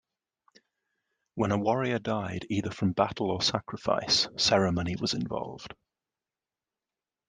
[1.35, 5.75] When a warrior died either from battle or sacrifice, ceremony was involved.